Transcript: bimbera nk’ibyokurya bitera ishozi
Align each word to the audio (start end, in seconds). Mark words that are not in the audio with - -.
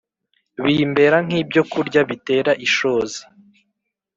bimbera 0.65 1.17
nk’ibyokurya 1.25 2.01
bitera 2.09 2.51
ishozi 2.65 3.21